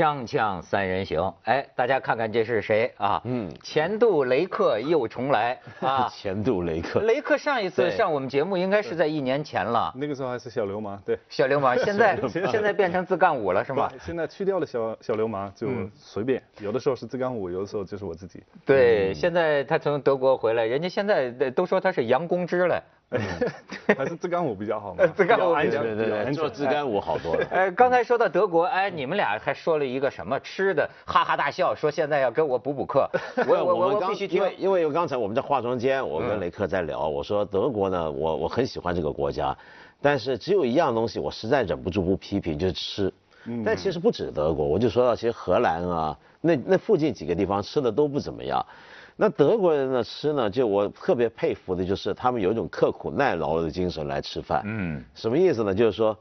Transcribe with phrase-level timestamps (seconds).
[0.00, 3.20] 锵锵三人行，哎，大家看看这是谁啊？
[3.26, 6.08] 嗯，前度雷克又重来啊！
[6.16, 9.92] 前度雷克，雷克上一次上我们节目应该是在一年前了。
[9.94, 11.76] 那个时候还是小流氓，对，小流氓。
[11.84, 12.18] 现在
[12.50, 13.92] 现在变成自干五了是吗？
[14.00, 18.42] 现在去掉了小小流氓，就随便，有的时候是自干五，有的时候就是我自己。
[18.64, 22.82] 对，现在他从德国回来，人家现在都说他是杨公之了。
[23.98, 25.04] 还是自干五比较好嘛？
[25.16, 27.44] 自干五安全，对对对，做自干五好多了。
[27.50, 33.08] 哎，刚才说到德国，哎，你们俩还说了一个什么吃的，哈哈大笑，说现在要跟我补补课。
[33.48, 39.56] 我我我必须因为因为刚才我们在化妆间，我跟雷克在聊，我说德国呢，我我很喜欢这个国家，
[40.00, 43.12] 但是只有一样东西我实在忍不住不批评，就是吃。
[43.64, 48.64] 但其实不止德国，我就说到其实荷兰啊，那那附近几个地方吃的都不怎么样。
[49.16, 54.62] 那德国人呢吃呢，就我特别佩服的就是他们有一种刻苦耐劳的精神来吃饭。
[54.66, 55.74] 嗯，什么意思呢？
[55.74, 56.16] 就是说，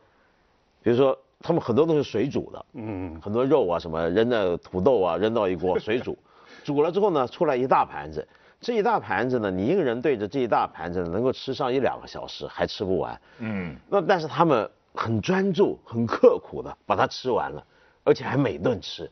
[0.82, 6.18] 比如说他们很多都是水煮的，嗯，很多肉啊什么扔到土豆啊扔到一锅水煮，
[6.64, 8.28] 煮了之后呢出来一大盘子，
[8.60, 13.20] 这一大盘子呢你一个人对着这一大盘子能够吃上一两个小时还吃不完。
[13.40, 17.64] 嗯，那但是他们很专注、很刻苦的把它吃完了，
[18.04, 19.10] 而且还每顿吃。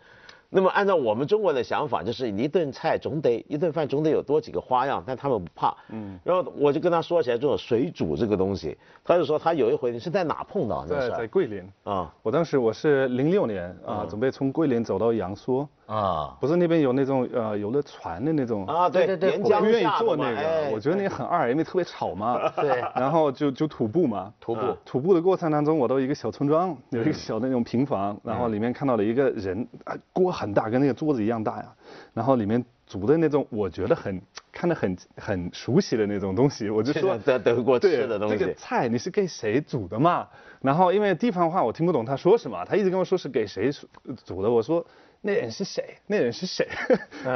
[0.49, 5.75] 那么按照我们中国的想法，就是一顿菜总得一顿饭总得有多几个花样，但他们不怕。
[5.89, 6.17] 嗯。
[6.23, 11.09] 然后我就跟他说起来这种水煮这个东西，他就说他有一回你是在哪碰到的？
[11.09, 12.13] 在在桂林啊。
[12.23, 22.37] 我当时我是零六年啊，准备从桂林走到阳朔啊，不是那边有那种呃游乐船的那种啊，对对对，我不愿意坐那个，我觉得那个很二，因为特别吵嘛。
[22.55, 22.79] 对。
[22.95, 30.27] 然后就就徒步嘛，徒步徒步的过程当中，我到一个小村庄，有一个小的那种平房，然后里面看到了一个人啊锅。
[30.37, 31.73] 很大，跟那个桌子一样大呀，
[32.13, 38.37] 然后里面煮的那种，我觉得很看着很很熟悉的那种东西，我就说在德国吃的东西。
[38.37, 40.27] 这个菜你是给谁煮的嘛？
[40.61, 43.71] 然后因为地方话我听不懂他说什么，他一直跟我说是给谁
[44.23, 44.85] 煮的，我说
[45.21, 45.97] 那人是谁？
[46.05, 46.67] 那人是谁？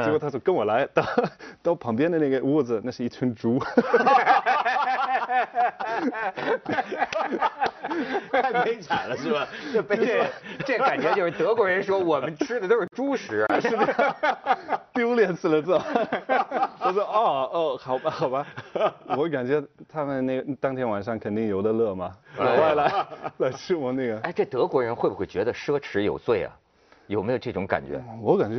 [0.04, 1.04] 结果他说跟我来到
[1.62, 3.58] 到旁边的那个屋子，那是一群猪。
[8.32, 9.46] 太悲惨了是吧？
[9.72, 10.26] 这这
[10.64, 13.76] 这感觉就是德国人说我们吃的都是猪食， 是
[14.94, 15.72] 丢脸死了这。
[16.84, 18.46] 我说哦哦，好吧好吧，
[19.16, 23.06] 我感觉他们那个当天晚上肯定有的乐嘛，来来
[23.38, 24.18] 来吃我那个。
[24.20, 26.52] 哎，这德国人会不会觉得奢侈有罪啊？
[27.12, 28.02] 有没有这种感觉？
[28.20, 28.56] 我感觉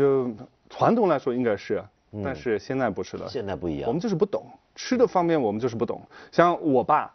[0.70, 1.84] 传统来说应该是，
[2.24, 3.28] 但是现在不是了。
[3.28, 3.88] 现在不一样。
[3.88, 6.02] 我们就是不懂吃的方面，我们就是不懂。
[6.32, 7.12] 像我爸。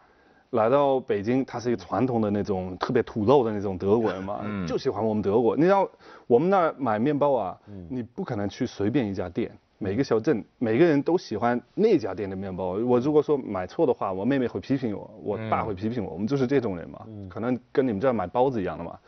[0.53, 5.55] 来到北京，他是一个传统的那种特别土陋的那种德国人嘛，就喜欢我们德国。
[5.55, 5.87] 你知道
[6.27, 7.59] 我们那儿买面包啊，
[7.91, 12.73] 你不可能去随便一家店，每个小镇每个人都喜欢那家店的面包。
[12.73, 18.99] 我如果说买错的话，我妹妹会批评我，我爸会批评我，我们就是这种人嘛，可能跟你们这儿买包子一样的嘛。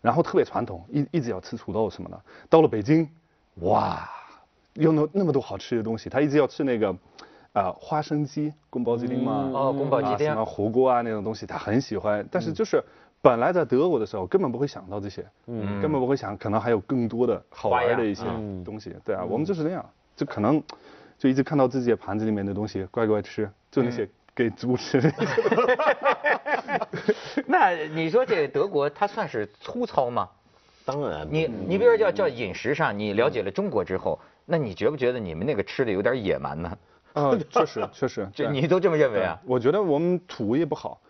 [0.00, 2.20] 然后特别传统，一一直要吃土豆什么的。
[2.48, 3.08] 到了北京，
[3.60, 4.08] 哇，
[4.74, 6.94] 有那那么多好吃的东西，他一直要吃那个。
[7.54, 12.26] 啊，花生鸡、宫保鸡丁嘛，哦，宫保鸡丁，什么火锅啊那种东西，他很喜欢。
[12.28, 12.82] 但是就是
[13.22, 18.24] 本来在德国的时候，根本不会想到这些，嗯，根本不会想，可能还有更多的好玩的一些
[18.64, 18.96] 东西。
[19.04, 20.62] 对啊，我们就是那样，就可能
[21.18, 25.00] 就一直看到自己的盘子里面的东西，乖乖吃，就那些给猪吃。
[27.46, 30.28] 那你说这德国，它算是粗糙吗？
[30.84, 31.26] 当然。
[31.30, 36.78] 你你比如说叫叫饮食上，你了解了中国之后，那你觉不觉得你们那个吃的有点野蛮呢？
[37.14, 39.40] 啊，确实 确实，就你都这么认为啊？
[39.46, 41.00] 我觉得我们土也不好，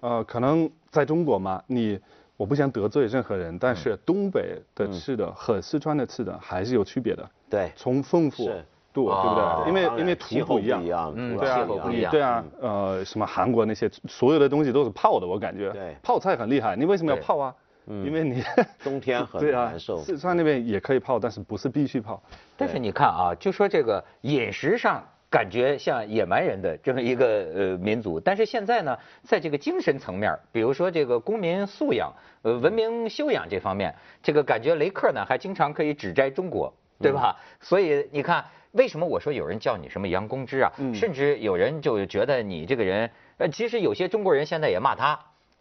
[0.00, 1.98] 呃，可能在中国嘛，你
[2.36, 7.28] 我不想得罪任何人，但是东北的吃的和四川的吃的还是有区别的。
[7.48, 8.44] 对，从丰富
[8.92, 9.68] 度，对不对？
[9.68, 12.10] 因为因为土不一样，嗯，对啊，不一样。
[12.10, 15.70] 对啊，呃，什么韩国那些所有的东西都是泡的，我感觉。
[15.70, 15.96] 对。
[16.02, 17.54] 泡菜很厉害，你为什么要泡啊？
[17.86, 18.04] 嗯。
[18.04, 18.42] 因为你
[18.84, 19.98] 冬天很难受。
[19.98, 22.22] 四川那边也可以泡，但是不是必须泡。
[22.56, 25.02] 但是你看啊，就说这个饮食上。
[25.30, 32.10] 感觉像野蛮人的这么一个呃民族，但是现在呢，在这个精神层面，比如说这个公民素养、
[32.40, 37.36] 呃文明修养这方面，这个感觉雷克呢还经常可以指摘中国，对吧？
[37.60, 40.72] 所以你看，为什么我说有人叫你什么杨公知啊？
[40.94, 45.18] 甚至有人就觉得你这个人，呃，其实有些中国人现在也骂他。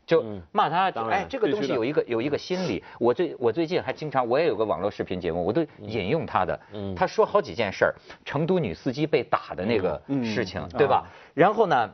[0.07, 0.23] 就
[0.53, 2.81] 骂他，哎，这个东西有一个有一个心理。
[2.97, 6.57] 我最我最近还经常，我也有个网络视频节目，我都引用他的。
[6.95, 7.93] 他说好几件事儿，
[8.23, 11.05] 成都女司机被打的那个事情，对吧？
[11.33, 11.93] 然后呢，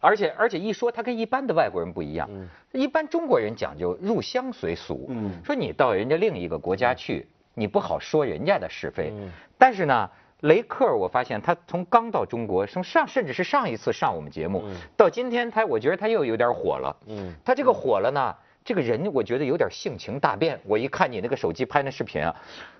[0.00, 2.28] 而且而且一说他跟一般的外国人不一样，
[2.72, 5.10] 一般中国人讲究入乡随俗，
[5.42, 9.12] 说你到人家另一个国家去，你不好说人家的是非。
[9.58, 10.10] 但是呢。
[10.42, 14.64] 雷克，我发现他从刚到中国，从上甚至是上一次上我们节目，
[14.96, 16.96] 到今天他，我觉得他又有点火了。
[17.08, 20.58] 嗯，他这个火了呢，这个人我觉得有点性情大变。
[20.64, 22.34] 我一看你那个手机拍那视频啊，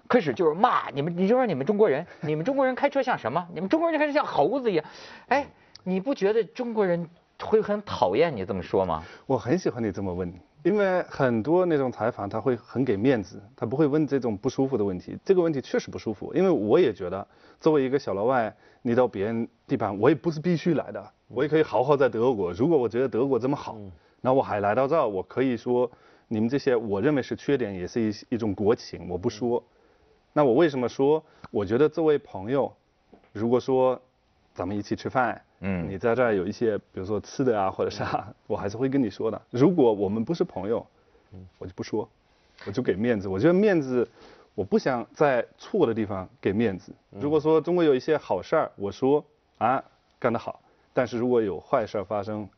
[0.09, 3.47] 开始就是骂你们，你就说你们中国人，你们中国人开车像什么？
[3.53, 4.85] 你们中国人开始像猴子一样。
[5.29, 5.47] 哎，
[5.85, 7.07] 你不觉得中国人
[7.45, 9.05] 会很讨厌你这么说吗？
[9.27, 10.33] 我很喜欢你这么问。
[10.63, 15.17] 因为很多那种采访他会很给面子，他不会问这种不舒服的问题。
[15.25, 17.27] 这个问题确实不舒服，因为我也觉得
[17.59, 22.53] 作为一个小老外，你到别人地盘，我也不是必须来的，我也可以好好在德国。
[22.53, 23.77] 如果我觉得德国这么好，
[24.21, 25.91] 那我还来到这儿，我可以说
[26.29, 29.63] 你们这些我认为是缺点，也是一一种国情，我不说。
[30.33, 31.23] 那我为什么说？
[31.51, 32.71] 我觉得作为朋友，
[33.33, 34.01] 如果说
[34.53, 35.41] 咱们一起吃饭。
[35.61, 39.41] 嗯，你在这儿有一些，比如说吃的啊，或者啥， 我还是会跟你说的。
[39.51, 40.85] 如果我们不是朋友，
[41.59, 42.09] 我就不说，
[42.67, 43.29] 我就给面子。
[43.29, 44.09] 我觉得面子，
[44.55, 46.93] 我不想在错的地方给面子。
[47.11, 49.25] 如果说中国有一些好事儿，我说
[49.59, 49.83] 啊
[50.19, 50.61] 干得好。
[50.93, 52.49] 但是如果有坏事儿发生，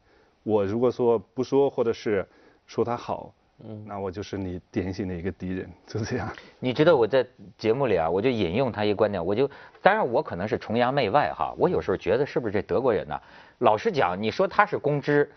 [0.43, 2.27] 我如果说不说，或者是
[2.67, 3.35] 说他好。
[3.65, 6.29] 嗯，那我就是你典型的一个敌人， 就是这样。
[6.59, 7.27] 你知道我在
[7.57, 9.51] 节目里啊，我就引用他一个观点，我就
[9.81, 13.21] 当然我可能是崇洋媚外哈，我有时候觉得是不是这德国人呢？
[13.59, 15.31] 老实讲，你说他是公知，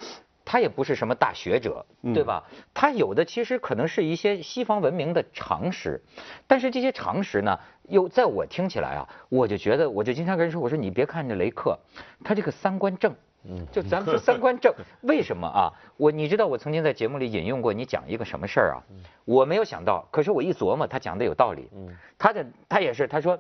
[0.44, 2.44] 他也不是什么大学者，对吧？
[2.74, 6.02] 他有的其实可能是一些西方文明的常识，
[6.48, 11.78] 但是这些常识呢，又在我听起来啊，我就觉得，我就经常跟人说，我说你别看这雷克，
[12.24, 13.14] 他这个三观正。
[13.48, 15.72] 嗯，就咱们说三观正，为什么啊？
[15.98, 18.78] 我你知道我曾经在节目里引用过你讲一个什么事儿啊？
[19.24, 21.70] 我没有想到，可是我一琢磨，他讲的有道理。
[21.76, 23.38] 嗯，他的他也是，他说，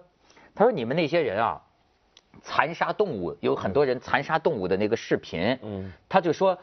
[0.54, 1.62] 他说你们那些人啊，
[2.44, 5.58] 残杀动物，有很多人残杀动物的那个视频。
[5.64, 6.56] 嗯，他就说，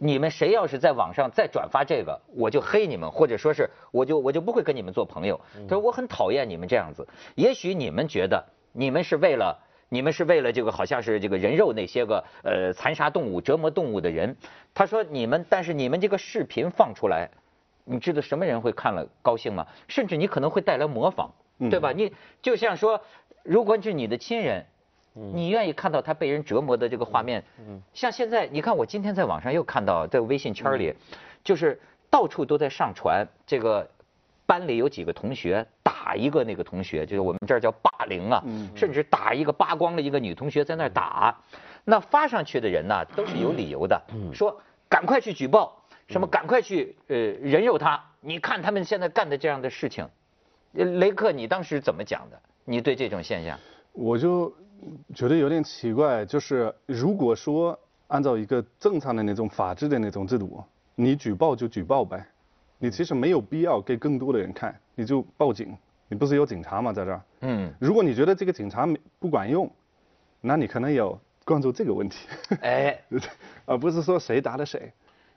[0.00, 5.40] 你们谁要是在网上再转发这个，我就黑你们，或者说是我就我就不会跟你们做朋友。
[5.68, 7.06] 他说我很讨厌你们这样子。
[7.36, 9.56] 也许你们觉得你们是为了。
[9.94, 14.36] 你们是为了这个，好像是这个人肉那些个呃残杀动物、折磨动物的人。
[14.74, 17.30] 他说你们，但是你们这个视频放出来，
[17.84, 19.64] 你知道什么人会看了高兴吗？
[19.86, 21.30] 甚至你可能会带来模仿，
[21.70, 21.92] 对吧？
[21.92, 22.12] 你
[22.42, 23.00] 就像说，
[23.44, 24.66] 如果是你的亲人，
[25.12, 27.44] 你愿意看到他被人折磨的这个画面。
[27.92, 30.92] 像现在，你看我今天在网上又看到，在微信圈里，
[31.44, 31.80] 就是
[32.10, 33.88] 到处都在上传这个。
[34.46, 35.66] 班里有几个同学
[36.04, 38.44] 打一个那个同学，就是我们这儿叫霸凌啊，
[38.76, 41.34] 甚至打一个扒光了一个女同学在那儿打，
[41.84, 43.98] 那发上去的人呢都是有理由的，
[44.30, 50.06] 说赶快去举报，什么赶快去呃人肉他，你看他们现在干的这样的事情，
[50.72, 52.38] 雷克，你当时怎么讲的？
[52.66, 53.58] 你对这种现象？
[53.92, 54.52] 我就
[55.14, 57.78] 觉得有点奇怪，就是如果说
[58.08, 60.62] 按照一个正常的那种法治的那种制度，
[60.94, 62.26] 你举报就举报呗。
[62.78, 65.74] 你其实没有必要给更多的人看，你就报警。
[66.08, 66.92] 你不是有警察吗？
[66.92, 67.20] 在这儿。
[67.40, 67.72] 嗯。
[67.78, 69.70] 如果你觉得这个警察不管用，
[70.40, 72.28] 那你可能有关注这个问题。
[72.60, 72.98] 哎。
[73.66, 74.92] 而不是说谁打的谁。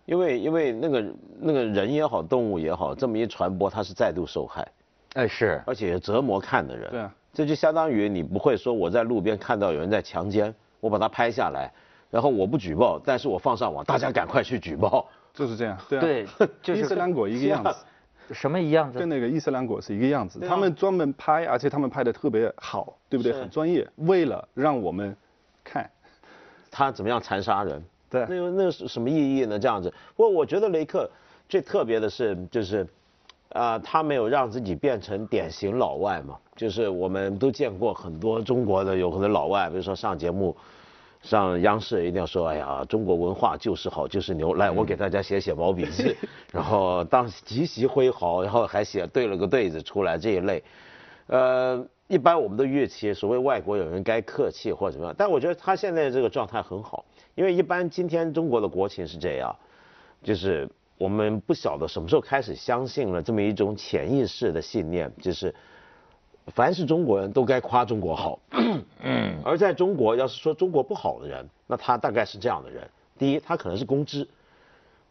[0.06, 4.68] 因为因为那个那个人也好，动物也好，这么一传播，他是再度受害。
[5.14, 5.62] 哎，是。
[5.66, 6.90] 而且折磨看的人。
[6.92, 7.14] 对啊。
[7.34, 11.72] 这就相当于你不会说我在路边看到有人在强奸，我把它拍下来，
[12.10, 15.08] 然后我不举报，但是我放上网，大家赶快去举报。
[15.34, 16.26] 就是这样，对，
[16.64, 17.70] 就是伊斯兰国一个样子，
[18.32, 19.00] 什么一样子？
[19.00, 23.34] 跟那个伊斯兰国是一个样子，他们专门拍，而且他们拍的特别好，对不对？
[23.34, 25.16] 很专业，为了让我们
[25.64, 25.90] 看，
[26.70, 27.84] 他怎么样残杀人？
[28.10, 29.58] 对，那那是什么意义呢？
[29.58, 31.10] 这样子，不过我觉得雷克
[31.50, 32.88] 最特别的是，就是，
[33.54, 40.56] 啊，他没有让自己变成典型老外嘛，就是我们都见过很多中国的有可能老外，比如说上节目。
[41.22, 44.54] 上央视一定要说，哎呀，中国文化就是好，就是牛。
[44.54, 46.16] 来，我给大家写写毛笔字，
[46.54, 50.64] 然后当极其挥毫，然后还写对了个对子出来这一类。
[51.26, 57.04] 呃，一般我们的预期，所谓外国有人该客气或者怎么样，但我觉得他现在这个状态很好，
[57.36, 59.54] 因为一般今天中国的国情是这样，
[60.24, 65.54] 就是我们不晓得什么时候开始相信了这么一种潜意识的信念，就是。
[66.54, 68.40] 凡是中国人都该夸中国好，
[69.04, 74.28] 嗯，而在中国，要是说中国不好的人，那他大概是这样的人：第一，他可能是公知，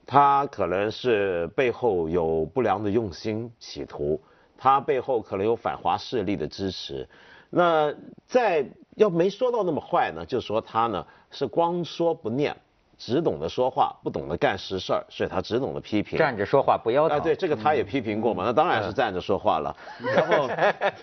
[0.07, 4.21] 他可能是背后有不良的用心企图，
[4.57, 7.09] 他背后可能有反华势力的支持。
[7.51, 7.95] 那
[8.27, 8.67] 在
[8.97, 12.57] 要没说到那么坏呢，就说他呢是光说不念。
[12.99, 16.19] 只懂得说话，不懂得干实事儿，所以他只懂得批评。
[16.19, 17.19] 站着说话不腰疼。
[17.19, 19.77] 啊，对，这个他也批评过嘛，那当然是站着说话了。
[20.03, 20.49] 然后，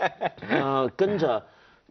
[0.49, 1.41] 呃，跟着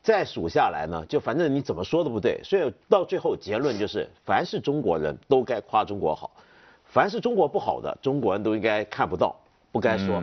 [0.02, 6.30] 再数下来呢，就反正你怎么说都不对，所以到最后结论就是，凡是中国人都该夸中国好，
[6.84, 9.36] 凡是中国不好的，中国人都应该看不到，
[9.70, 10.20] 不该说。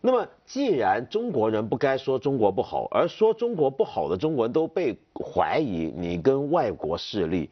[0.00, 7.48] 那么，既然中国人不该说中国不好，而说中国不好的中国人都被怀疑你跟外国势力。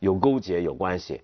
[0.00, 1.20] 有勾结有关系，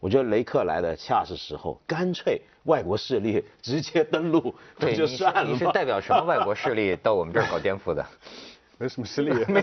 [0.00, 5.44] 我觉得雷克来的恰是时候，干脆外国势力直接登陆，对， 就算了。
[5.44, 8.04] 你是代表什么外国势力到我们这儿搞颠覆的？
[8.80, 9.60] 没什么实力， 没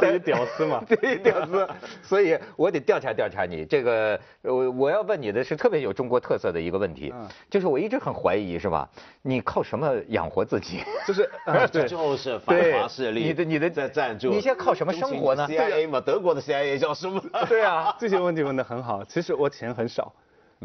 [0.00, 1.68] 对 屌丝嘛， 对屌丝，
[2.02, 3.66] 所以我得调查调查你。
[3.66, 7.12] 这个我我要问你的是特别有中国特色的一个问题，
[7.50, 8.88] 就是我一直很怀疑是吧？
[9.20, 10.80] 你靠什么养活自己？
[11.06, 11.30] 就是
[11.70, 17.22] 对，就是反华势力，你的你的在赞助，你现在靠什么生活呢？CIA 嘛，德国的 CIA 叫什么？
[17.46, 19.04] 对啊，这些问题问的很好。
[19.04, 20.10] 其实我钱很少。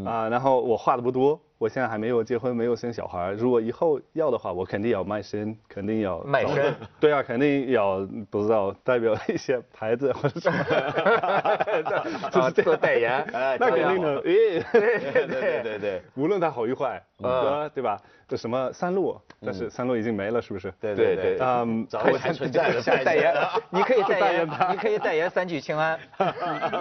[0.06, 3.34] 啊，然后我画的不多，我现在还没有结婚，没有生小孩。
[3.34, 6.74] 如果以后要的话，我肯定要卖身，肯定要卖身。
[7.00, 8.00] 对啊，肯定要
[8.32, 10.58] 不知道代表一些牌子或者什么，
[12.34, 13.24] 就是做代言。
[13.60, 18.02] 那肯定的，诶，对对对 对，无论它好与坏，呃，对吧？
[18.28, 19.16] 这什么三鹿，
[19.46, 20.74] 但是三鹿已经没了，是不是？
[20.80, 21.86] 对对对，嗯，
[22.18, 23.36] 还存在的代言，
[23.70, 26.00] 你可以代言，你可以代言三聚氰胺，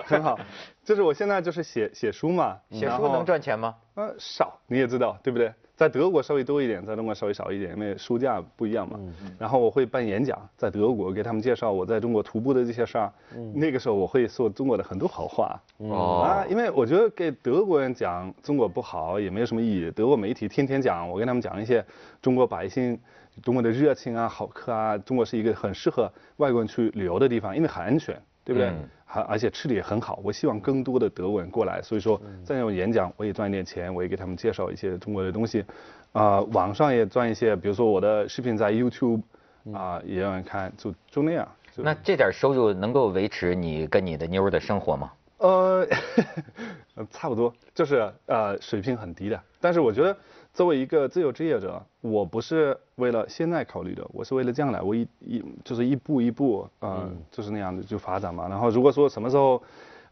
[0.06, 0.38] 很好。
[0.82, 3.74] 就是我现在就是写写书嘛，写书能赚钱吗？
[4.00, 5.52] 呃，少，你也知道，对不对？
[5.76, 8.98] 在德国稍微多一点，在中国稍微少一点，因为书架不一样嘛。
[9.38, 13.12] 然后我会办演讲，在德国给他们介绍我在中国徒步的这些事儿。
[13.54, 15.58] 那个时候我会说中国的很多好话。
[15.78, 16.22] 哦。
[16.22, 19.90] 啊，因为我觉得给德国人讲中国不好也没有什么意义。
[19.90, 21.84] 德国媒体天天讲，我跟他们讲一些
[22.20, 22.98] 中国百姓、
[23.42, 28.14] 中国的热情啊、好客啊，中国是一个很适合外国人去旅游的地方，因为很安全，
[28.44, 28.70] 对不对？
[29.12, 35.64] 还而且吃的也很好，我希望更多的德国人过来，所以说在那种演讲我也赚一点钱，我也给他们介绍一些中国的东西，
[36.12, 39.20] 啊，网上也赚一些，比如说我的视频在 YouTube
[39.74, 41.48] 啊也有人看，就就那样。
[41.76, 45.10] 那这点收入能够维持你跟你的妞的生活吗？
[45.38, 45.86] 呃，
[47.10, 50.16] 差不多，就是呃水平很低的，但是我觉得。
[50.52, 58.48] 作为一个自由职业者，我不是为了现在考虑的，我是为了将来，我一一就是一步一步，嗯，就是那样的就发展嘛。
[58.48, 59.62] 然后如果说什么时候，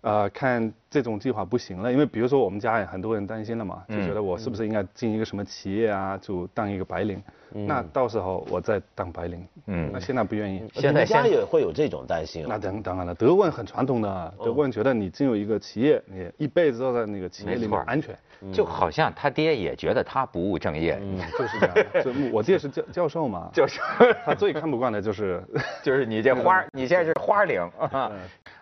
[0.00, 7.20] 呃，看这种计划不行了，因为比如说我们家也很多人担心了嘛，就觉得我是不是应该进一个什么企业啊，就当一个白领。
[7.50, 9.44] 那到时候我再当白领。
[9.66, 9.90] 嗯。
[9.92, 10.62] 那现在不愿意。
[10.74, 12.44] 现在家也会有这种担心。
[12.46, 18.16] 那当当然了，德国人很传统的，德国人觉得你进入一个企业，你一辈子都在那个企业里面安全。
[18.52, 20.96] 就好像他爹也觉得他不务正业。
[21.00, 22.04] 嗯，就是这样。
[22.04, 23.50] 就我爹是教教授嘛。
[23.52, 23.82] 教授。
[24.24, 25.42] 他最看不惯的就是，
[25.82, 27.68] 就是你这花， 你现在是花领。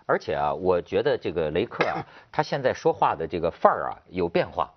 [0.06, 1.98] 而且啊，我觉得这个雷克啊，
[2.30, 4.70] 他现在说话的这个范儿啊有变化。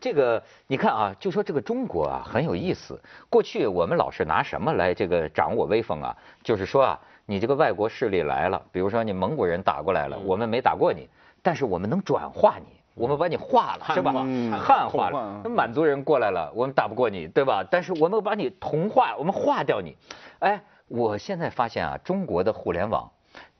[0.00, 2.98] 这个你看啊，就说这个中国啊很有意思。
[3.28, 6.16] 过去我们老是拿什么来这个掌握威风啊？
[6.42, 11.06] 就是说啊，你这个外国势力来了，比如说你蒙古人打过来了，我们没打过你，
[11.42, 14.12] 但是我们能转化你，我们把你化了，是吧？
[14.56, 15.40] 汉化了。
[15.44, 17.62] 那满族人过来了，我们打不过你，对吧？
[17.70, 19.94] 但是我们把你同化，我们化掉你。
[20.38, 23.10] 哎，我现在发现啊，中国的互联网。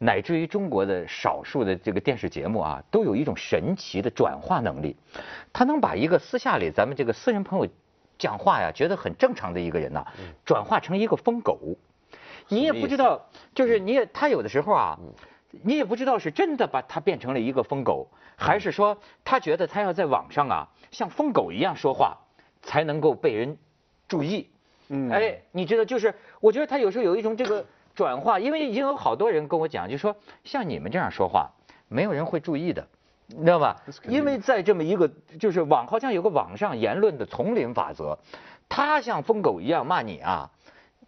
[0.02, 4.96] 乃至于中国的少数的这个电视节目啊，都有一种神奇的转化能力，
[5.52, 7.68] 他能把一个私下里咱们这个私人朋友
[8.18, 10.06] 讲话呀，觉得很正常的一个人呐，
[10.46, 11.76] 转化成一个疯狗，
[12.48, 14.98] 你也不知道，就是你也他有的时候啊，
[15.50, 22.16] 你也不知道是真的把他变成了一个疯狗，还是说他觉得他要在网上啊像疯狗一样说话
[22.62, 23.58] 才能够被人
[24.08, 24.48] 注意，
[24.88, 27.62] 嗯，哎，你知道，就是我觉得他有时候有一种这个。
[27.94, 31.50] 转化，因为已经有好多人跟我讲，就说像你们这样说话，
[31.88, 32.86] 没有人会注意的，
[33.26, 33.76] 你知道吧？
[34.08, 38.18] 因为在这么一个就是网，好像有个网上言论的丛林法则，
[38.68, 40.50] 他像疯狗一样骂你啊，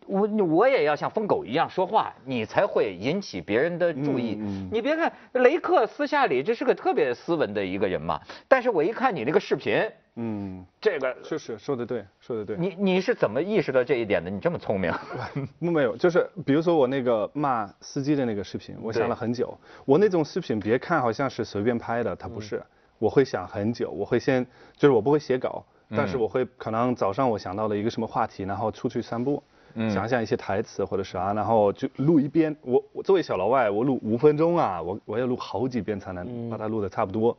[0.07, 4.35] 我我也要像疯狗一样说话，你才会引起别人的注意。
[4.71, 9.83] 你别看雷克私下里这是个特别斯文的一个人嘛，但是我一看你那个视频。
[10.17, 12.55] 嗯，这个确实说的对，说的对。
[12.59, 14.31] 你你是怎么意识到这一点的？
[14.31, 14.93] 你这么聪明？
[15.59, 19.57] 没有，就是比如说我那个骂司机的那个视频，我想了很久。
[19.87, 22.63] 我那种视频别看好像是随便拍的，它不是。
[22.99, 29.43] 我会想很久，我会先就是我不会写稿，但是我会可能早上我想到了一个什么话题，然后出去散步，
[29.91, 32.55] 想想一些台词或者啥，然后就录一遍。
[32.63, 37.37] 我我作为小老外，我录五分钟啊，我我要录好几遍才能把它录的差不多。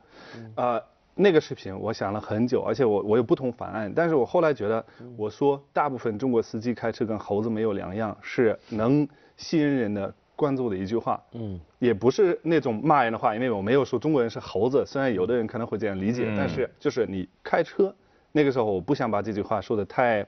[0.55, 0.81] 呃。
[1.15, 4.83] 那个视频我想了很久，而且我我有不同方案，但是我后来觉得，
[5.15, 11.21] 我说大部分中国司机开车跟猴子没有两样，是能吸引人的关注的一句话。
[11.33, 17.93] 嗯，也不是那种骂人的话，因为我没有说中国人是猴子，虽然有的人可能会这样理解，但是就是你开车
[18.31, 20.25] 那个时候，我不想把这句话说的太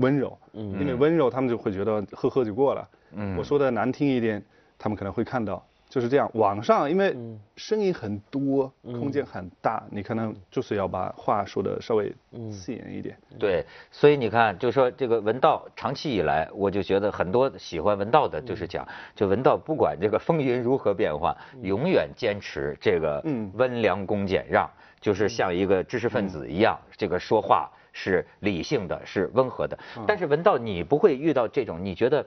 [0.00, 2.88] 温柔，因为温柔他们就会觉得呵呵就过了。
[3.12, 4.42] 嗯，我说的难听一点，
[4.78, 5.64] 他们可能会看到。
[5.90, 6.30] 就是这样。
[6.34, 7.12] 网上因为
[7.56, 12.14] 声音很多，空间很大，你可能就是要把话说的稍微
[12.52, 13.18] 刺眼一点。
[13.40, 23.20] 对，所以你看，就说这个文道长期以来，我就觉得很多喜欢文道的，就是讲，就文道不管这个风云如何变化， 永远坚持这个
[23.54, 29.78] 温良恭俭让，就是像一个知识分子一样，这个说话是理性的，是温和的。
[30.06, 32.26] 但是文道，你不会遇到这种，你觉得？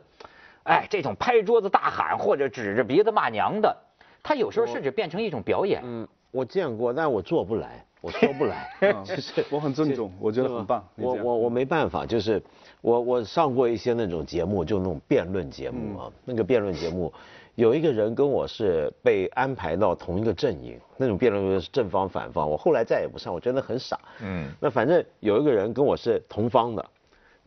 [0.64, 3.76] 哎，这种拍桌子大喊或者指着鼻子骂娘的，
[4.24, 5.82] 他有时候甚至变成一种表演。
[5.84, 8.70] 嗯，我见过，但我做不来，我说不来。
[9.04, 10.88] 其 实我很尊重，我觉得很棒。
[10.96, 12.42] 我我我没办法，就是
[12.80, 16.10] 我我上过一些那种节目，就那种辩论节目啊。
[16.24, 17.12] 那个辩论节目，
[17.56, 22.50] 有一个人跟我是被安排到同一个阵营，那种辩论是正方反方。
[22.50, 24.00] 我后来再也不上，我真的很傻。
[24.22, 24.52] 嗯。
[24.60, 26.86] 那反正有一个人跟我是同方的，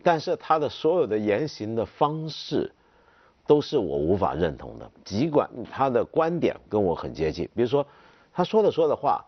[0.02, 2.72] 但是他的所有的言行的方式。
[3.48, 7.48] 都是我无法认同的，尽管他的观点跟我很接近。
[7.54, 7.86] 比如说，
[8.32, 9.24] 他说的说的话，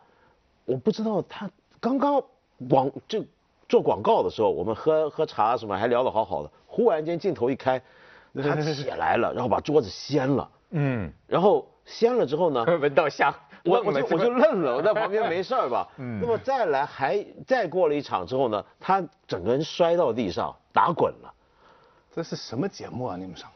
[0.64, 2.20] 我不知道他刚刚
[2.68, 3.24] 广就
[3.68, 7.80] 做广告的时候，我们喝喝茶什么还聊得好好的，忽然间镜头一开，
[8.34, 13.34] 他起来了，然后把桌子掀了，嗯，然后掀了之后呢， 闻到香，
[13.64, 21.32] 我我就我就愣了，我在旁边没事儿吧， 嗯，那么再来还再过了一场之后呢，他整个人摔到地上打滚了，
[22.14, 23.16] 这是什么节目啊？
[23.16, 23.48] 你们上？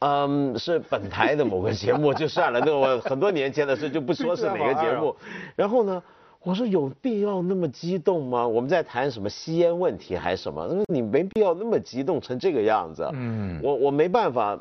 [0.00, 5.16] 嗯，是本台的某个节目就算了， 那我很多年前的事就不说是哪个节目。
[5.56, 6.00] 然后呢，
[6.40, 8.46] 我说有必要那么激动吗？
[8.46, 10.68] 我们在谈什么吸烟问题还是什么？
[10.70, 13.10] 那你没必要那么激动成这个样子。
[13.12, 14.56] 嗯，我我没办法。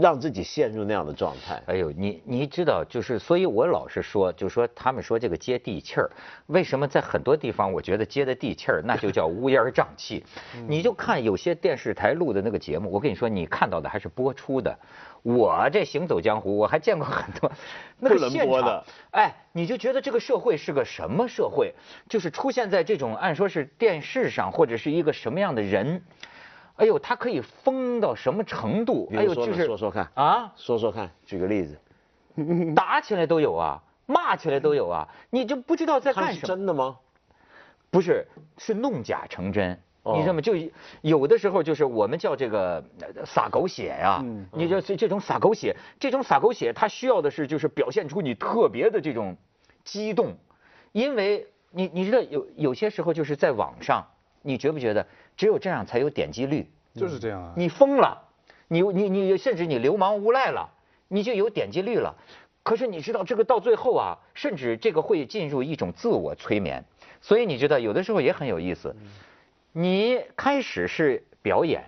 [0.00, 1.62] 让自己陷入那样的状态。
[1.66, 6.10] 哎呦，你你知道，就是所以，我老是说，就说他们说这个接地气儿，
[6.46, 10.24] 为什么在很多地方我觉得接的地气儿，那就叫乌烟瘴气。
[10.66, 14.78] 你就看有些电视台录的那个节目，我跟你说，你看到的还是播出的。
[15.22, 17.52] 我这行走江湖，我还见过很多
[18.00, 21.72] 那个现场，哎，你就觉得这个社会是个什么社会？
[22.08, 26.02] 就是出现在这种按说是电视上或者是一个什么样的人。
[26.76, 29.10] 哎呦，他可以疯到什么程度？
[29.14, 31.78] 哎呦，就是说说看啊，说说看，举个例子，
[32.74, 36.46] 打起来都有啊，骂起来都有啊，你就不知道在干什么？
[36.46, 36.96] 真的吗？
[37.90, 38.26] 不是，
[38.58, 39.78] 是弄假成真。
[40.04, 40.40] 你知道吗？
[40.40, 40.54] 就
[41.02, 42.82] 有的时候就是我们叫这个
[43.24, 44.20] 撒狗血呀。
[44.52, 49.36] 你就这这种撒狗血，这种撒狗血，它需要的是就是表现出你特别的这种
[49.84, 50.34] 激动，
[50.90, 54.04] 因为你你知道有有些时候就是在网上，
[54.42, 55.06] 你觉不觉得？
[55.34, 57.52] 只有这样才有点击率，就是这样啊！
[57.56, 58.22] 你疯了，
[58.68, 60.68] 你你你甚至你流氓无赖了，
[61.08, 62.14] 你就有点击率了。
[62.62, 66.84] 可是你知道这个到最后啊，甚至这个会进入一种自我催眠。
[67.22, 68.94] 所以你知道有的时候也很有意思，
[69.72, 71.82] 你开始是表演，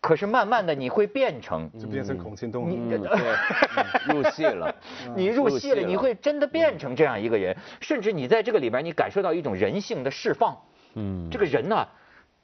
[0.00, 3.18] 可是慢慢的你会变成就变成孔庆东了，
[4.08, 4.74] 入戏了，
[5.14, 10.56] 你入戏了，你会真的变成这样一个人，甚至你在这个里边你感受到一种人性的释放。
[10.94, 11.86] 嗯，这个人呢。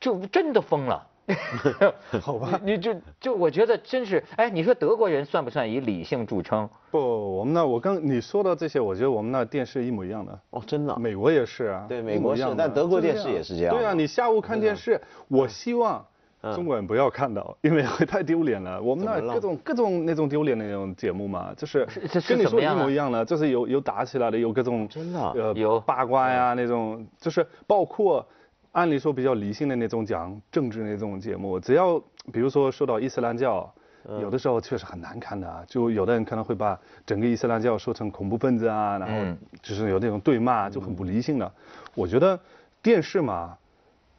[0.01, 1.05] 就真的疯了，
[2.23, 2.57] 好吧？
[2.63, 6.71] 你就就我觉得真是，哎，你说德国人算不算以理性著称？
[6.93, 7.01] 不，
[7.37, 10.39] 我们那我刚你说到这些，我觉得我们那电视一模一样的。
[10.51, 10.97] 哦，真的？
[11.01, 11.85] 美国也是啊。
[11.89, 13.75] 对，美国是，但德国电视也是这样。
[13.75, 16.07] 对啊，你下午看电视，我希望
[16.55, 18.81] 中国人不要看到，因为会太丢脸了。
[18.81, 21.85] 我们那各种各种那种丢脸的那种节目嘛，就是
[22.29, 28.25] 跟你说一模一样的，就是有有打起来的，有各种真的呃有八卦呀那种，就是包括。
[28.72, 31.98] 按理说比较理性的那种讲政治那种节目，只要
[32.33, 33.72] 比如说说到伊斯兰教，
[34.20, 41.50] 有的时候确实很难看的啊，就有的人可能会把整个伊斯兰教说成恐怖分子啊，然后就是有那种对骂，就很不理性的。
[41.94, 42.38] 我觉得
[42.83, 43.57] 电视嘛，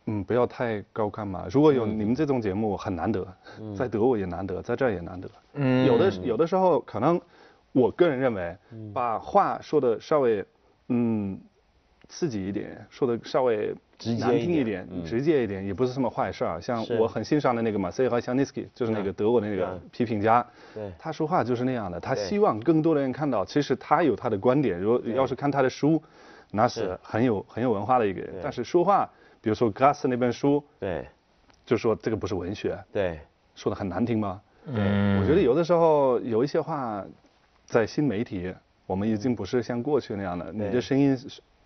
[0.05, 1.45] 嗯，不要太高看嘛。
[1.49, 3.25] 如果有你们这种节目很难得，
[3.75, 5.29] 在德国也难得，在这儿也难得。
[5.53, 7.19] 嗯，有的有的时候可能，
[7.71, 8.55] 我个人认为，
[8.93, 10.43] 把话说的稍微
[10.89, 11.39] 嗯
[12.09, 13.73] 刺激一点，说的稍微。
[14.17, 16.61] 难听一点，直接一点，也不是什么坏事儿。
[16.61, 20.45] 像我很欣赏的那个马塞和香尼斯基，就是那个德国的那个批评家，
[20.97, 21.99] 他说话就是那样的。
[21.99, 24.79] 他希望更多的人看到，其实他有他的观点。
[24.79, 26.01] 如果要是看他的书，
[26.49, 28.35] 那是很有很有文化的一个人。
[28.41, 29.09] 但是说话，
[29.41, 31.05] 比如说 Gass 那本书，对，
[31.65, 33.19] 就说这个不是文学，对，
[33.53, 34.39] 说的很难听吗？
[34.65, 37.05] 嗯，我觉得有的时候有一些话，
[37.65, 38.55] 在新媒体，
[38.89, 41.15] 我们已经不是像过去那样的，你的声音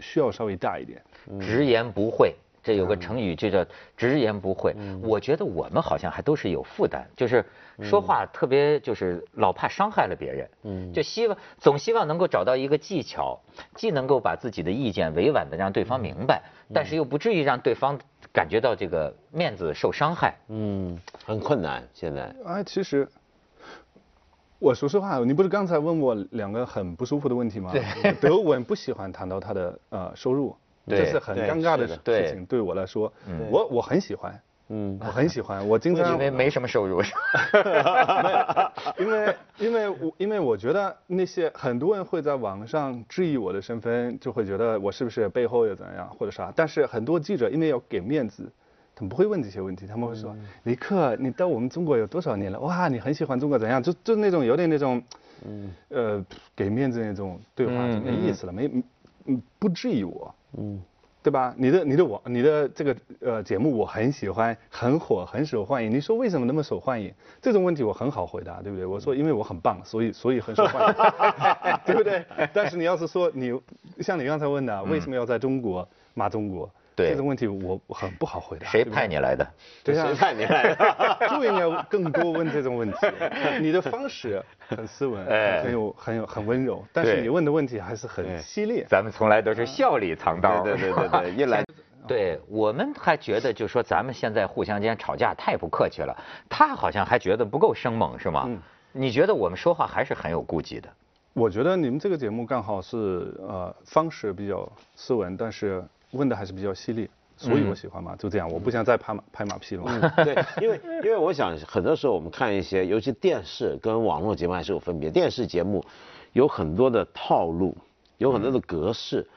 [0.02, 1.02] 需要稍微大一点。
[1.40, 4.76] 直言不讳，这有个成语就叫直言不讳。
[5.02, 7.46] 我觉得我们好像还都是有负担，就是
[7.80, 13.40] 说话特别就是老怕伤害了别人，嗯，就希望总希望能够找到一个技巧，
[13.74, 17.98] 既能够把自己的意见委婉的让对方明白，但是又不至于让对方
[18.34, 20.36] 感觉到这个面子受伤害。
[20.50, 22.36] 嗯，很困难现在。
[22.44, 23.08] 哎，其实
[24.64, 27.70] 我说实话，你不是刚才问我两个很不舒服的问题吗？
[27.74, 30.56] 对，德文不喜欢谈到他的呃收入，
[30.88, 32.00] 这是很尴尬的事
[32.32, 33.12] 情，对我来说，
[33.52, 34.40] 我我很喜欢。
[34.70, 37.02] 嗯，我很喜欢，我经常 因为没什么收入，
[38.98, 48.50] 因为因为我因为我觉得那些很多人会在网上质疑我的身份，就会觉得我是不是背后又怎样或者啥，但是很多记者因为要给面子，
[48.96, 52.60] 他们不会问这些问题，他们会说李克，你到我们中国有多少年了？
[52.60, 53.82] 哇，你很喜欢中国怎样？
[53.82, 55.02] 就就那种有点那种，
[55.46, 56.26] 嗯，呃，
[56.56, 58.70] 给面子那种对话就没意思了，没
[59.26, 60.82] 嗯不质疑我，嗯。
[61.24, 61.56] 对吧？
[61.58, 65.90] 你的你的我你的这个呃节目我很喜欢，很火，很受欢迎。
[65.90, 67.14] 你说为什么那么受欢迎？
[67.42, 68.86] 这种问题我很好回答，对不对？
[68.86, 72.26] 我说因为我很棒，所以所以很受欢迎， 对不对？
[72.54, 73.58] 但是你要是说你
[74.02, 76.70] 像你刚才问的，为什么要在中国骂中国？
[76.96, 78.68] 对这种问题，我很不好回答。
[78.68, 79.48] 谁派你来的？
[79.84, 81.28] 对谁派你来的？
[81.30, 82.98] 就应该更多问这种问题。
[83.60, 85.26] 你的方式很斯文，
[85.64, 88.84] 很有很有很温柔，但是你问的问题还是很犀利。
[88.88, 90.62] 咱们从来都是笑里藏刀。
[90.62, 91.64] 对对对对，一来，
[92.08, 96.16] 对我们还觉得就说咱们现在互相间吵架太不客气了，
[96.48, 98.44] 他好像还觉得不够生猛，是吗？
[98.48, 98.60] 嗯。
[98.92, 100.88] 你觉得我们说话还是很有顾忌的？
[101.34, 105.84] 我觉得你们这个节目刚好是呃方式比较斯文，但是。
[106.14, 110.14] 问的还是比较犀利，所以我喜欢嘛，就这样，我不想再拍马拍马屁了。
[110.24, 115.10] 对，因为因为我想很多时候我们看一些，尤其电视跟网络节目还是有分别。
[115.10, 115.84] 电视节目
[116.32, 117.76] 有很多的套路，
[118.18, 119.28] 有很多的格式。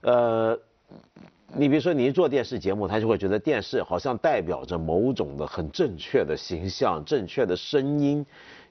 [0.00, 0.58] 呃，
[1.54, 8.24] 你比如说你一做电视节目，他就会觉得电视好像代表着某种的很正确的形象、正确的声音，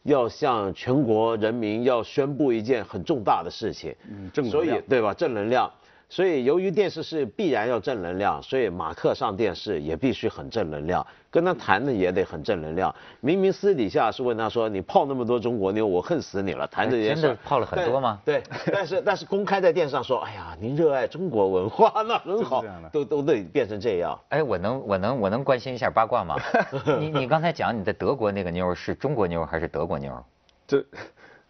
[0.04, 3.96] 要向全国人民要宣布一件很重大的事情。
[4.10, 5.14] 嗯，正所以对吧？
[5.14, 5.72] 正能量。
[6.08, 12.94] 所以，由于电视是必然要正能量，所以马克上电视也必须很正能量，跟他谈的也得很正能量。
[13.22, 18.20] 明明私底下是问他说：“你泡那么多中国妞，我恨死你了。”谈这件事，真的泡了很多吗？
[18.24, 18.41] 对，
[18.72, 22.63] 但是但是公开在电视上说：“哎呀，您热爱中国文化，那很好。”
[22.94, 24.18] 都都得变成这样。
[24.30, 26.36] 哎，我能我能我能关心一下八卦吗？
[27.00, 30.24] 你你刚才讲你在德国那个妞是中国妞还是德国妞？
[30.68, 30.86] 这。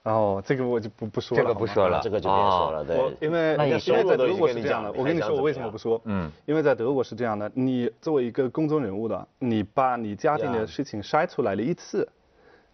[0.06, 2.86] 哦，这个我就不不说了，这个不说了，这个就别说了。
[2.86, 6.00] 对，因为因为在德国是这样的，我跟你说我为什么不说？
[6.06, 12.08] 嗯，因为在德国是这样的，你作为一个公众人物的，你把你家庭的事情筛出来了一次，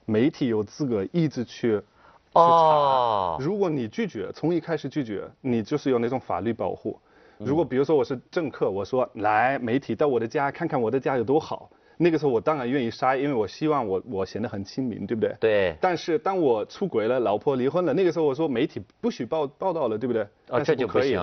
[0.06, 1.84] 媒体有资格一直去去
[2.34, 3.38] 查。
[3.40, 7.00] 如果你拒绝，从一开始拒绝，你就是有那种法律保护。
[7.38, 11.70] 如果比如说我是政客，我说来媒体到我的家看看我的家有多好。
[12.04, 15.36] 那个时候我当然愿意筛，因为我希望我我显得很亲民，对不对？
[15.40, 15.76] 对。
[15.80, 20.24] 但是当我出轨了，老婆离婚了，那个时候我说媒体不许报报道了，对不对？
[20.50, 21.16] 啊，这就可以。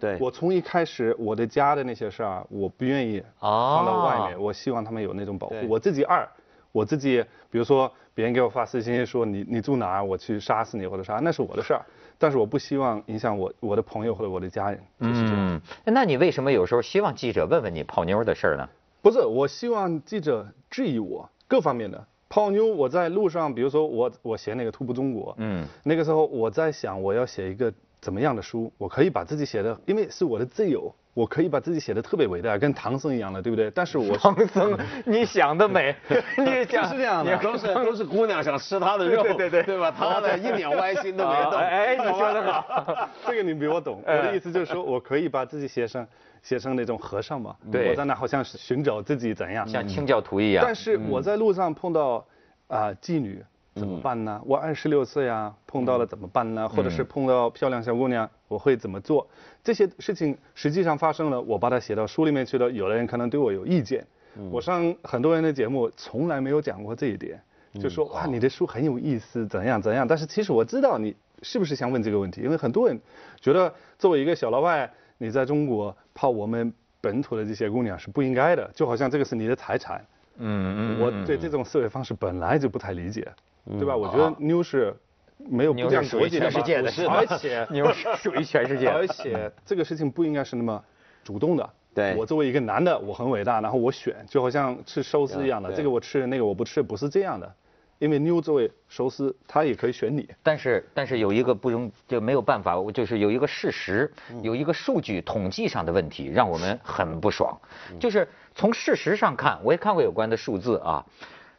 [0.00, 0.18] 对。
[0.20, 5.54] 我从一开始我的家的那些事儿，我不愿意放到外面，我希望他们有那种保护。
[5.68, 6.28] 我自己二，
[6.72, 11.82] 我自己，比如说别人给我发私信说你你住哪儿，我去杀死你或者啥，那是我的事儿。
[12.18, 14.80] 但是我不希望影响我我的朋友或者我的家人。
[14.98, 15.60] 嗯。
[15.84, 18.68] 那你为什么有时候希望记者问问你泡妞的事儿呢？
[19.04, 22.66] 不是，我希望记者质疑我各方面的泡妞。
[22.66, 33.70] 我在路上，比如说我我写那个《徒步中国》，嗯，那个时候我在想我要写一个怎么样的书，我可以把自己写的，因为是我的自由，我可以把自己写的特别伟大，跟唐僧一样的，对不对？
[33.70, 35.94] 但是我唐僧，你想的美，
[36.36, 39.90] 你讲是这样的，都是 都是姑娘想吃他的肉，对对对，对吧？
[39.96, 41.54] 他的一点歪心都没动。
[41.54, 44.02] 哎，你说的好， 这个你比我懂。
[44.06, 46.06] 我的意思就是说我可以把自己写成。
[46.42, 50.62] 写成那种和尚嘛，对，我在那好像是寻找自己怎样，像清教徒一样。
[50.62, 52.22] 但是我在路上碰到
[52.66, 53.42] 啊妓女
[53.74, 54.40] 怎么办呢？
[54.44, 56.68] 我二十六岁啊，碰到了怎么办呢？
[56.68, 59.26] 或者是碰到漂亮小姑娘，我会怎么做？
[59.62, 62.70] 这些事情实际上发生了，我把它写到书里面去了。
[62.70, 64.06] 有的人可能对我有意见，
[64.50, 67.40] 我上很多人的节目从来没有讲过这一点，
[67.80, 70.06] 就说哇你的书很有意思，怎样怎样。
[70.06, 73.00] 但是其实我知道你是不是想问这个问题，因为很多人
[73.40, 74.90] 觉得作为一个小老外。
[75.16, 80.04] 你在中国泡我们本土的这些姑娘是不应该的，就好像这个是你的财产。
[80.38, 81.00] 嗯嗯。
[81.00, 83.26] 我对这种思维方式本来就不太理解，
[83.66, 83.96] 对吧？
[83.96, 84.94] 我觉得妞是
[85.38, 90.82] 没有不讲国际全世界的，而且 妞是属于全世界，而且这个事情不应该是那么
[91.22, 91.70] 主动的。
[91.94, 92.14] 对。
[92.16, 97.54] 我作为一个男的，我很伟大，然后我选，就好像吃寿司一样的，这个我吃，那个我不吃，不是这样的。
[98.00, 100.28] 因为妞作为寿司，她也可以选你。
[100.42, 107.56] 但是，但是有一个不容就没有办法，就是有一个事实，有一个数据统计上的问题，让我们很不爽。
[108.00, 111.06] 就是从事实上看，我也看过有关的数字啊，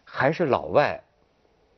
[0.03, 1.01] 还是老外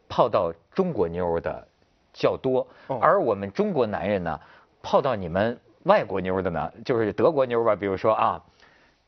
[0.10, 1.68] 泡到中国妞的
[2.14, 2.68] 较多，
[3.02, 4.40] 而我们中国男人呢，
[4.82, 8.44] 泡到你们外国妞的呢，就是德国妞吧，比如说啊，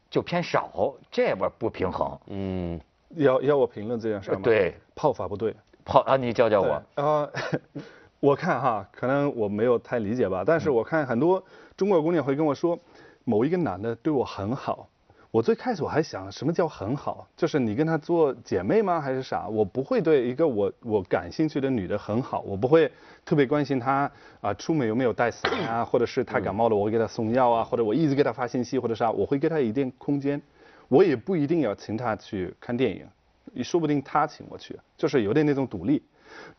[0.09, 2.19] 就偏少，这边不平衡。
[2.27, 2.79] 嗯。
[3.15, 4.41] 要要我评论这件事吗？
[4.43, 5.55] 对，泡法不对。
[5.83, 6.83] 泡啊，你教教我。
[6.93, 7.27] 呃，
[8.21, 11.43] 我看哈，可能我没有太理解吧，但是我看很多
[11.75, 12.77] 中国姑娘会跟我说，
[13.23, 14.87] 某一个男的对我很好。
[15.31, 19.47] 我最开始我还想什么叫很好，就是你跟她做姐妹吗，还是啥？
[19.47, 22.91] 我不会对一个我我感兴趣的女的很好，我不会
[23.23, 24.11] 特别关心她
[24.41, 30.41] 啊出门有没有带伞啊，或者是她感冒了我会给她送药啊，或者我一直给她发信息或者啥，我会给她一定空间，
[30.87, 36.01] 我也不一定要请她去看电影，说不定她请我去，就是有点那种独立。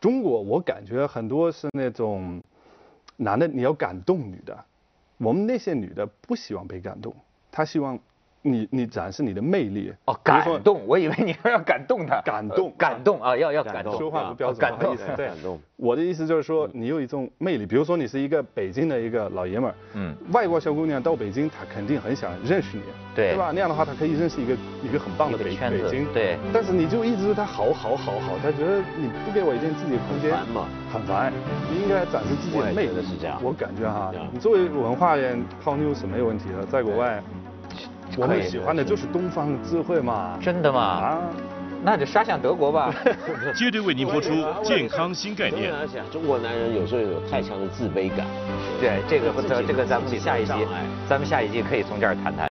[0.01, 2.41] 中国我感觉很多是那种
[3.17, 4.65] 男的你要感动女的，
[5.19, 7.13] 我们那些女的不希望被感动，
[7.51, 7.99] 她希望。
[8.43, 14.59] 你你展示你的魅力哦，感动，我以为你要感动他，感动感动啊，要要感动，说话不标准，
[15.17, 15.61] 感动。
[15.77, 22.83] 我的意思就是说，你有一种魅力，比如说你是一个北京的一个老爷们儿，嗯，外国小姑娘到北京，她肯定很想认识你，
[23.15, 23.51] 对，对吧？
[23.55, 26.39] 那样的话，她可以认识一个一个很棒的北北京，对。
[26.53, 31.33] 但是你就一直对她好好好好，她觉得你不给我一点自己的空间，烦嘛，很烦。
[31.71, 33.41] 你应该展示自己的魅力，是这样。
[33.43, 37.23] 我感觉哈，你作为文化人泡妞是没有问题的，在国外。
[38.17, 40.81] 我们喜欢的就是东方智慧嘛，真的吗？
[40.81, 41.21] 啊，
[41.83, 42.93] 那就杀向德国吧。
[43.55, 44.31] 接着为您播出
[44.63, 45.73] 健康新概念。
[46.11, 48.27] 中国男人有时候有太强的自卑感。
[48.81, 49.33] 对，这个
[49.67, 50.53] 这个咱们下一集，
[51.09, 52.50] 咱们下一集可以从这儿谈谈。